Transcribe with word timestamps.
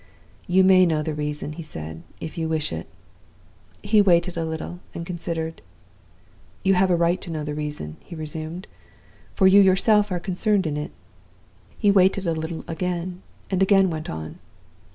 "'You 0.47 0.63
may 0.63 0.87
know 0.87 1.03
the 1.03 1.13
reason,' 1.13 1.53
he 1.53 1.61
said, 1.61 2.01
'if 2.19 2.35
you 2.35 2.49
wish 2.49 2.73
it.' 2.73 2.87
He 3.83 4.01
waited 4.01 4.35
a 4.35 4.43
little, 4.43 4.79
and 4.95 5.05
considered. 5.05 5.61
'You 6.63 6.73
have 6.73 6.89
a 6.89 6.95
right 6.95 7.21
to 7.21 7.29
know 7.29 7.43
the 7.43 7.53
reason,' 7.53 7.97
he 8.03 8.15
resumed, 8.15 8.65
'for 9.35 9.45
you 9.45 9.61
yourself 9.61 10.11
are 10.11 10.19
concerned 10.19 10.65
in 10.65 10.75
it.' 10.75 10.91
He 11.77 11.91
waited 11.91 12.25
a 12.25 12.31
little 12.31 12.65
again, 12.67 13.21
and 13.51 13.61
again 13.61 13.91
went 13.91 14.09
on. 14.09 14.39